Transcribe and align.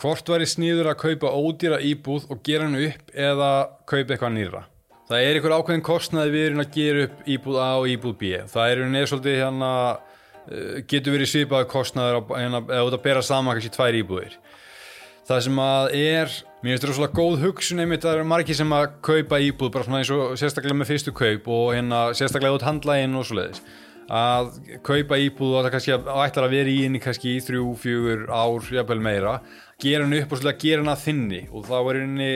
hvort 0.00 0.34
væri 0.34 0.48
sníður 0.48 0.92
að 0.92 1.00
kaupa 1.04 1.32
ódýra 1.36 1.80
íbúð 1.84 2.28
og 2.32 2.44
gera 2.46 2.68
hann 2.68 2.80
upp 2.80 3.14
eða 3.14 3.50
kaupa 3.84 4.14
eitthvað 4.16 4.36
nýra 4.36 4.66
það 5.10 5.24
er 5.26 5.38
einhver 5.38 5.56
ákveðin 5.58 5.82
kostnaði 5.84 6.34
við 6.34 6.46
erum 6.48 6.62
að 6.62 6.76
gera 6.76 7.02
upp 7.08 7.26
íbúð 7.34 7.58
A 7.58 7.70
og 7.80 7.88
íbúð 7.90 8.14
B. 8.20 8.30
Það 8.50 8.74
er 8.74 8.82
neður 8.92 9.10
svolítið 9.10 9.40
hérna 9.40 9.70
uh, 9.90 10.76
getur 10.90 11.16
verið 11.16 11.32
svipaði 11.32 11.68
kostnaður 11.72 12.20
hérna, 12.36 12.62
eða 12.68 12.84
út 12.86 12.96
að 12.96 13.04
bera 13.08 13.24
saman 13.26 13.58
kannski 13.58 13.74
tvær 13.74 13.98
íbúðir. 13.98 14.38
Það 15.26 15.42
sem 15.46 15.60
að 15.64 15.88
er 15.98 16.36
mér 16.60 16.74
finnst 16.74 16.84
þetta 16.84 16.90
rosalega 16.92 17.18
góð 17.18 17.44
hugsun 17.44 17.82
einmitt 17.82 18.04
það 18.04 18.16
eru 18.18 18.30
margir 18.30 18.58
sem 18.58 18.74
að 18.76 18.86
kaupa 19.06 19.42
íbúð 19.42 19.74
bara 19.74 19.86
svona 19.86 20.00
eins 20.02 20.14
og 20.14 20.34
sérstaklega 20.38 20.78
með 20.78 20.90
fyrstu 20.92 21.14
kaup 21.16 21.50
og 21.56 21.70
hérna 21.74 22.00
sérstaklega 22.18 22.58
út 22.58 22.66
handlægin 22.66 23.18
og 23.18 23.26
svoleiðis 23.26 23.62
að 24.10 24.48
kaupa 24.86 25.18
íbúð 25.22 25.52
og 25.54 25.64
það 25.64 25.74
kannski 25.76 25.96
ætlar 25.96 26.46
að 26.46 26.54
vera 26.56 26.72
í 26.72 26.80
henni 26.84 27.02
kannski 27.02 27.36
í 27.36 27.42
þrjú, 27.46 27.66
fjögur 27.78 28.24
ár, 28.26 28.72
jafnvel 28.74 29.02
meira 29.02 29.36
gera 29.80 30.04
henni 30.04 30.20
upp 30.24 30.34
og 30.34 30.40
svolítið 30.40 30.66
gera 30.66 30.82
henni 30.82 30.92
að 30.92 31.04
þinni. 31.06 31.40
Og 31.54 31.68
þá 31.68 31.76
er 31.80 32.00
henni 32.00 32.32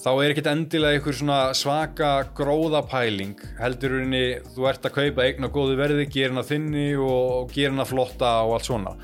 þá 0.00 0.10
er 0.12 0.32
ekkert 0.32 0.48
endilega 0.50 0.98
einhver 0.98 1.16
svona 1.18 1.38
svaka 1.56 2.10
gróðapæling 2.36 3.42
heldur 3.60 3.98
henni 4.00 4.24
þú 4.54 4.66
ert 4.70 4.88
að 4.88 4.96
kaupa 4.98 5.26
eigin 5.26 5.48
og 5.48 5.54
góðu 5.54 5.76
verði 5.78 6.08
gera 6.08 6.32
henni 6.32 6.42
að 6.42 6.50
þinni 6.52 6.88
og 6.98 7.54
gera 7.54 7.72
henni 7.72 7.84
að 7.84 7.92
flotta 7.92 8.34
og 8.46 8.56
allt 8.58 8.68
svona. 8.70 8.96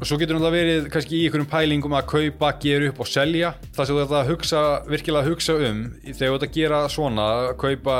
Og 0.00 0.08
svo 0.08 0.16
getur 0.16 0.38
það 0.40 0.54
verið 0.56 0.86
kannski 0.92 1.18
í 1.18 1.24
einhverjum 1.26 1.48
pælingum 1.50 1.94
að 1.98 2.06
kaupa, 2.08 2.54
gera 2.62 2.86
upp 2.88 3.02
og 3.04 3.08
selja. 3.10 3.50
Það 3.76 3.86
sem 3.86 3.96
þú 3.98 4.04
ert 4.06 4.14
að 4.16 4.30
hugsa, 4.30 4.62
virkilega 4.88 5.20
að 5.26 5.28
hugsa 5.28 5.56
um 5.58 5.82
þegar 6.06 6.22
þú 6.22 6.36
ert 6.38 6.46
að 6.46 6.54
gera 6.56 6.78
svona 6.88 7.26
kaupa 7.60 7.96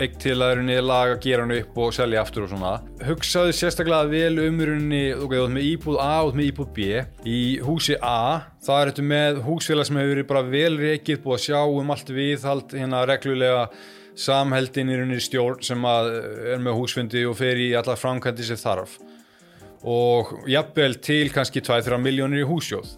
eign 0.00 0.16
til 0.20 0.34
að 0.38 0.54
rauninni 0.58 0.76
laga, 0.82 1.16
gera 1.22 1.44
hann 1.44 1.54
upp 1.56 1.78
og 1.84 1.92
selja 1.96 2.22
aftur 2.24 2.46
og 2.46 2.52
svona. 2.52 2.72
Hugsaðu 3.04 3.54
sérstaklega 3.56 4.10
vel 4.10 4.40
um 4.44 4.60
rauninni 4.60 5.02
ok, 5.14 5.34
þú 5.34 5.42
ert 5.44 5.54
með 5.56 5.68
íbúð 5.70 5.98
A 6.02 6.14
og 6.26 6.38
með 6.38 6.48
íbúð 6.50 6.70
B. 6.76 6.88
Í 7.28 7.40
húsi 7.64 7.98
A, 8.00 8.46
það 8.64 8.80
er 8.80 8.92
þetta 8.92 9.06
með 9.10 9.42
húsfélag 9.48 9.88
sem 9.88 10.00
hefur 10.00 10.14
verið 10.14 10.30
bara 10.32 10.44
vel 10.54 10.72
reikið 10.80 11.22
búið 11.24 11.38
að 11.38 11.44
sjá 11.46 11.60
um 11.82 11.94
allt 11.94 12.14
viðhald 12.18 12.76
hérna 12.78 13.04
reglulega 13.10 13.68
samheldin 14.24 14.90
í 14.90 14.98
rauninni 14.98 15.22
stjórn 15.22 15.62
sem 15.66 15.88
er 15.90 16.60
með 16.62 16.78
húsfundi 16.80 17.24
og 17.28 17.38
fer 17.38 17.60
í 17.60 17.72
alla 17.78 17.98
framkvæmdi 17.98 18.50
sem 18.50 18.60
þarf. 18.60 18.98
Og 19.84 20.36
jafnvel 20.48 20.98
til 21.04 21.26
kannski 21.34 21.60
2-3 21.64 22.00
miljónir 22.00 22.46
í 22.46 22.48
húsjóð 22.48 22.94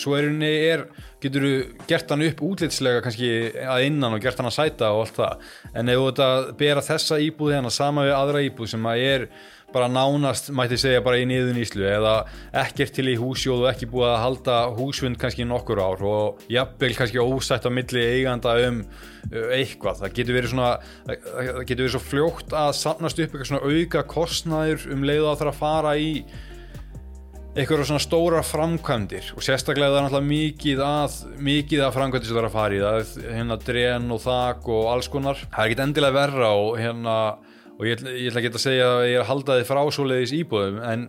svo 0.00 0.16
er 0.18 0.28
henni 0.30 0.52
er, 0.68 0.86
getur 1.22 1.46
þú 1.46 1.52
gert 1.90 2.14
hann 2.14 2.24
upp 2.28 2.42
útlitslega 2.46 3.02
kannski 3.04 3.30
að 3.66 3.88
innan 3.88 4.16
og 4.16 4.22
gert 4.24 4.40
hann 4.40 4.50
að 4.50 4.58
sæta 4.58 4.92
og 4.94 5.04
allt 5.06 5.20
það. 5.20 5.50
En 5.74 5.92
ef 5.92 6.00
þú 6.00 6.26
að 6.28 6.48
bera 6.62 6.86
þessa 6.86 7.20
íbúð 7.26 7.56
hérna 7.56 7.74
sama 7.74 8.06
við 8.06 8.16
aðra 8.16 8.44
íbúð 8.46 8.72
sem 8.74 8.90
að 8.90 9.04
er 9.10 9.28
bara 9.76 9.88
nánast, 9.90 10.50
mætti 10.54 10.78
segja 10.78 11.02
bara 11.04 11.18
í 11.20 11.26
niðun 11.28 11.58
íslu 11.60 11.84
eða 11.88 12.14
ekkert 12.62 12.94
til 12.96 13.08
í 13.10 13.16
húsjóð 13.18 13.64
og 13.64 13.70
ekki 13.72 13.88
búið 13.90 14.08
að 14.12 14.22
halda 14.22 14.56
húsfund 14.76 15.18
kannski 15.20 15.46
nokkur 15.48 15.82
ár 15.82 16.04
og 16.06 16.46
jafnvel 16.52 16.92
kannski 16.96 17.22
ósætt 17.22 17.66
á 17.66 17.70
milli 17.74 18.04
eiganda 18.16 18.54
um 18.68 18.82
uh, 18.86 19.48
eitthvað, 19.56 20.02
það 20.02 20.16
getur 20.18 20.38
verið 20.38 20.52
svona 20.54 20.72
það 21.04 21.62
getur 21.64 21.82
verið 21.82 21.94
svo 21.96 22.02
fljótt 22.06 22.56
að 22.62 22.72
samnast 22.80 23.22
upp 23.22 23.34
eitthvað 23.34 23.50
svona 23.50 23.72
auka 23.74 24.04
kostnæður 24.14 24.86
um 24.94 25.08
leiðu 25.10 25.30
að 25.32 25.40
það 25.42 25.52
að 25.52 25.60
fara 25.64 25.96
í 25.98 26.12
eitthvað 27.56 27.86
svona 27.88 28.02
stóra 28.04 28.42
framkvæmdir 28.44 29.30
og 29.32 29.44
sérstaklega 29.44 29.88
það 29.88 29.98
er 29.98 30.06
náttúrulega 30.06 30.28
mikið 30.28 30.80
að 30.84 31.14
mikið 31.46 31.84
að 31.86 31.94
framkvæmdir 31.94 32.28
sem 32.28 32.36
það 32.36 32.42
er 32.42 32.48
að 32.48 32.56
fara 32.56 32.76
í 32.76 32.80
það 32.82 32.98
er 32.98 33.36
hérna 33.38 33.56
dren 33.64 34.08
og 34.12 34.20
þak 34.26 34.68
og 34.76 34.88
alls 34.92 35.08
konar. 35.12 35.40
Það 35.44 35.62
er 35.62 35.70
ekkit 35.70 35.84
endilega 35.86 36.16
verra 36.18 36.50
og 36.60 36.76
hérna 36.80 37.14
og 37.76 37.88
ég, 37.88 38.04
ég 38.04 38.28
ætla 38.30 38.42
ekki 38.42 38.52
að 38.52 38.62
segja 38.66 38.88
að 38.90 39.06
ég 39.06 39.16
er 39.16 39.22
að 39.22 39.30
halda 39.30 39.56
þið 39.58 39.68
frá 39.70 39.80
svoleiðis 39.96 40.34
íbúðum 40.36 40.80
en, 40.92 41.06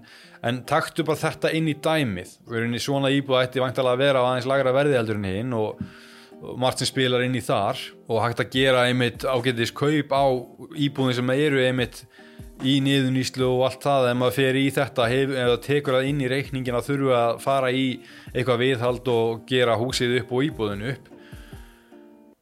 en 0.48 0.62
taktu 0.68 1.06
bara 1.08 1.22
þetta 1.22 1.52
inn 1.60 1.68
í 1.72 1.76
dæmið. 1.84 2.34
Við 2.48 2.60
erum 2.62 2.76
í 2.76 2.84
svona 2.84 3.12
íbúð 3.16 3.40
ætti 3.42 3.64
vantalega 3.64 3.98
að 3.98 4.04
vera 4.06 4.24
á 4.24 4.28
aðeins 4.30 4.50
lagra 4.52 4.76
verði 4.76 5.00
heldur 5.00 5.20
en 5.20 5.30
hinn 5.32 5.56
og, 5.58 5.84
og 6.40 6.60
Martin 6.64 6.90
spilar 6.90 7.26
inn 7.28 7.36
í 7.36 7.44
þar 7.44 7.82
og 8.08 8.24
hægt 8.24 8.44
að 8.44 8.54
gera 8.56 8.88
einmitt 8.88 9.28
ágætis 9.28 9.76
kaup 9.76 10.16
á 10.16 10.26
íbúðin 10.80 11.20
sem 11.20 11.36
eru 11.36 11.64
einmitt 11.64 12.06
í 12.66 12.78
niðuníslu 12.86 13.46
og 13.46 13.66
allt 13.68 13.86
það 13.86 14.10
ef 14.10 14.18
maður 14.18 14.36
fer 14.38 14.58
í 14.58 14.66
þetta 14.74 15.08
hef, 15.12 15.36
eða 15.44 15.60
tekur 15.62 15.98
það 15.98 16.10
inn 16.10 16.24
í 16.24 16.32
reikningin 16.32 16.78
að 16.80 16.90
þurfa 16.90 17.22
að 17.22 17.40
fara 17.44 17.72
í 17.72 17.86
eitthvað 18.34 18.62
viðhald 18.64 19.14
og 19.14 19.46
gera 19.50 19.78
húsið 19.78 20.20
upp 20.22 20.34
og 20.34 20.46
íbúðinu 20.50 20.92
upp. 20.96 21.10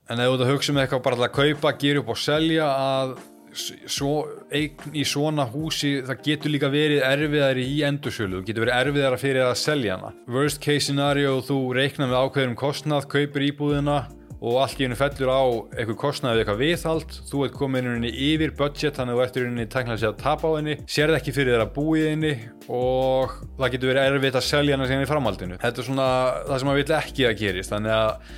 En 0.06 0.22
ef 0.22 0.36
þú 0.38 0.50
hugsa 0.52 0.72
um 0.72 0.82
eitthvað 0.84 1.06
bara 1.08 1.28
að 1.28 1.34
kaupa, 1.36 1.74
gera 1.82 2.04
upp 2.04 2.12
og 2.14 2.22
selja 2.22 2.68
að 2.70 3.16
svo, 3.56 4.26
eign 4.54 4.96
í 4.96 5.06
svona 5.08 5.46
húsi 5.50 5.98
það 6.06 6.22
getur 6.26 6.54
líka 6.54 6.70
verið 6.72 7.06
erfiðar 7.08 7.60
í 7.62 7.80
endursölu, 7.88 8.42
þú 8.42 8.50
getur 8.50 8.66
verið 8.66 8.80
erfiðar 8.82 9.18
fyrir 9.22 9.48
að 9.48 9.58
selja 9.62 9.98
hana. 9.98 10.12
Worst 10.32 10.62
case 10.64 10.90
scenario 10.90 11.40
þú 11.46 11.60
reiknar 11.78 12.12
með 12.12 12.22
ákveðum 12.22 12.60
kostnað, 12.60 13.10
kaupir 13.12 13.48
íbúðina 13.50 14.04
og 14.42 14.58
allt 14.64 14.80
í 14.80 14.86
hennu 14.86 14.98
fellur 15.00 15.32
á 15.32 15.44
eitthvað 15.76 16.00
kostnað 16.02 16.36
eða 16.36 16.44
eitthvað 16.44 16.64
viðhald, 16.64 17.20
þú 17.30 17.44
ert 17.46 17.56
komin 17.60 17.92
henni 17.92 18.12
yfir 18.32 18.56
budget, 18.58 18.98
þannig 18.98 19.16
að 19.16 19.22
þú 19.22 19.26
ertur 19.28 19.48
henni 19.50 19.68
tæknilega 19.68 20.02
sér 20.02 20.12
að 20.12 20.24
tapa 20.24 20.52
á 20.52 20.58
henni, 20.58 20.76
sérð 20.96 21.20
ekki 21.20 21.36
fyrir 21.36 21.56
þeirra 21.56 21.70
búið 21.76 22.10
henni 22.12 22.34
og 22.68 23.38
það 23.60 23.76
getur 23.76 23.94
verið 23.94 24.10
erfitt 24.12 24.40
að 24.42 24.50
selja 24.50 24.76
hana 24.76 24.90
sem 24.90 25.06
í 25.06 25.10
framhaldinu. 25.10 25.62
Þetta 25.64 25.82
er 25.82 25.90
svona 25.90 26.10
það 26.50 26.60
sem 26.60 26.70
maður 26.72 26.84
vil 26.84 27.00
ekki 27.00 27.30
að 27.30 27.40
gerist. 27.42 27.74
Þannig 27.74 27.96
að 27.96 28.36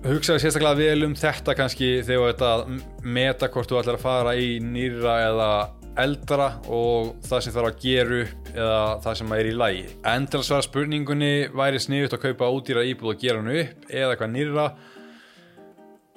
hugsaði 0.00 0.40
sérstaklega 0.44 0.80
vel 0.80 1.04
um 1.04 1.16
þetta 1.18 1.54
kannski 1.58 1.90
þegar 2.06 2.32
þetta 2.32 3.10
meta 3.16 3.50
hvort 3.52 3.68
þú 3.68 3.80
ætlar 3.82 3.98
að 3.98 4.04
fara 4.06 4.32
í 4.38 4.54
nýra 4.64 5.16
eða 5.26 5.50
eldra 6.00 6.46
og 6.70 7.16
það 7.26 7.42
sem 7.44 7.54
þarf 7.54 7.68
að 7.68 7.82
gera 7.82 8.20
upp 8.22 8.52
eða 8.54 8.78
það 9.04 9.18
sem 9.20 9.34
er 9.36 9.48
í 9.50 9.56
lægi 9.58 9.82
en 10.12 10.28
til 10.30 10.38
að 10.40 10.46
svara 10.46 10.66
spurningunni 10.66 11.32
væri 11.60 11.82
sniðut 11.82 12.16
að 12.16 12.24
kaupa 12.28 12.48
ódýra 12.54 12.86
íbúð 12.88 13.12
og 13.12 13.20
gera 13.20 13.42
hann 13.42 13.52
upp 13.52 13.90
eða 13.90 14.14
eitthvað 14.14 14.32
nýra 14.36 14.66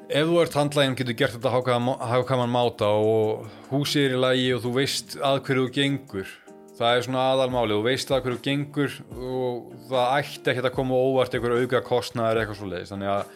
ef 0.10 0.28
þú 0.28 0.40
ert 0.42 0.56
handlægin 0.58 0.96
getur 1.00 1.18
gert 1.18 1.36
þetta 1.38 1.52
hákaman 1.54 2.52
máta 2.52 2.90
og 2.92 3.46
húsið 3.72 4.08
er 4.08 4.16
í 4.16 4.22
lægi 4.24 4.50
og 4.56 4.64
þú 4.66 4.74
veist 4.78 5.16
að 5.20 5.40
hverju 5.48 5.68
þú 5.68 5.76
gengur. 5.78 6.34
Það 6.74 6.98
er 6.98 7.06
svona 7.06 7.24
aðalmáli, 7.32 7.78
þú 7.78 7.86
veist 7.86 8.12
að 8.12 8.24
hverju 8.26 8.40
þú 8.40 8.46
gengur 8.48 8.98
og 9.14 9.72
það 9.90 10.14
ætti 10.20 10.54
ekki 10.54 10.66
að 10.66 10.76
koma 10.76 11.00
óvart 11.00 11.38
einhver 11.38 11.58
auka 11.60 11.84
kostnæður 11.86 12.42
eitthvað 12.42 12.60
svo 12.60 12.70
leiðis 12.72 12.94
þannig 12.94 13.14
að 13.14 13.34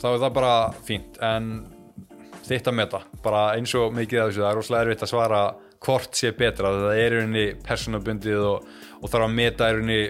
þá 0.00 0.06
er 0.10 0.20
það 0.24 0.36
bara 0.40 0.54
fínt. 0.88 1.20
En 1.24 1.50
þitt 2.44 2.68
að 2.68 2.78
meta, 2.80 3.02
bara 3.24 3.44
eins 3.56 3.74
og 3.78 3.94
mikið 3.96 4.20
af 4.20 4.30
þessu, 4.30 4.42
það 4.42 4.50
er 4.50 4.58
rosalega 4.60 4.86
erfitt 4.86 5.06
að 5.06 5.12
svara 5.12 5.42
hvort 5.84 6.16
sé 6.16 6.32
betra, 6.36 6.72
það 6.80 7.00
er 7.00 7.18
einni 7.20 7.44
persónabundið 7.64 8.46
og, 8.48 8.70
og 9.00 9.12
þarf 9.12 9.28
að 9.28 9.36
meta 9.36 9.68
einni 9.70 10.00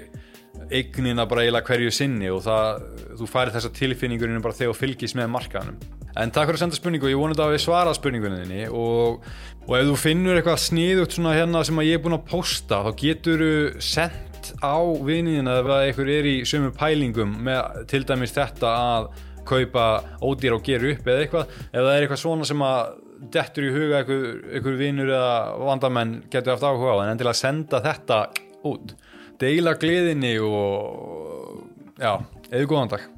eignina 0.70 1.26
bara 1.28 1.44
eiginlega 1.44 1.69
hverju 1.69 1.92
sinni 1.94 2.31
og 2.32 2.42
það, 2.44 2.87
þú 3.19 3.28
færi 3.31 3.54
þessa 3.54 3.75
tilfinningurinn 3.78 4.44
bara 4.44 4.56
þegar 4.56 4.75
þú 4.75 4.81
fylgis 4.81 5.16
með 5.19 5.31
markaðanum 5.34 5.81
en 6.15 6.31
takk 6.31 6.47
fyrir 6.47 6.59
að 6.60 6.62
senda 6.62 6.78
spurningu, 6.78 7.10
ég 7.10 7.19
vonið 7.19 7.42
að 7.42 7.53
við 7.56 7.62
svara 7.65 7.94
spurningunni 7.97 8.66
og, 8.70 9.25
og 9.66 9.76
ef 9.78 9.88
þú 9.88 9.97
finnur 9.98 10.38
eitthvað 10.38 10.60
sniðugt 10.62 11.16
svona 11.16 11.34
hérna 11.34 11.65
sem 11.66 11.81
ég 11.82 11.98
er 11.98 12.04
búin 12.04 12.16
að 12.16 12.26
posta, 12.31 12.82
þá 12.87 12.91
getur 13.00 13.42
þú 13.42 13.82
sendt 13.82 14.53
á 14.62 14.76
viniðina 15.04 15.59
ef 15.62 15.70
eitthvað 15.81 16.12
er 16.15 16.28
í 16.28 16.34
sömu 16.48 16.71
pælingum 16.76 17.38
með 17.47 17.86
til 17.91 18.04
dæmis 18.06 18.34
þetta 18.36 18.75
að 18.94 19.09
kaupa 19.48 19.86
ódýr 20.25 20.56
og 20.56 20.62
gera 20.65 20.91
upp 20.94 21.09
eða 21.09 21.25
eitthvað. 21.25 21.56
Ef 21.69 21.81
það 21.81 21.91
er 21.94 22.04
eitthvað 22.04 22.22
svona 22.22 22.48
sem 22.48 22.65
að 22.65 22.94
dettur 23.34 23.66
í 23.66 23.72
huga 23.75 24.03
einhver 24.04 24.78
vinnur 24.78 25.12
eða 25.12 25.34
vandamenn 25.65 26.15
getur 26.32 26.54
haft 26.54 26.66
áhuga 26.66 26.97
á 26.97 27.03
en 27.03 27.12
endilega 27.15 27.41
senda 27.41 27.81
þetta 27.84 28.21
út 28.69 28.94
deila 29.41 29.75
gleðinni 29.81 30.37
og 30.45 31.65
já, 31.99 32.19
eða 32.50 32.69
góðan 32.71 32.95
dag 32.95 33.14